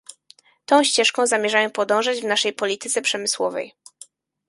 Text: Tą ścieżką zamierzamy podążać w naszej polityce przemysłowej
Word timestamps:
Tą 0.65 0.83
ścieżką 0.83 1.27
zamierzamy 1.27 1.69
podążać 1.69 2.21
w 2.21 2.25
naszej 2.25 2.53
polityce 2.53 3.01
przemysłowej 3.01 3.73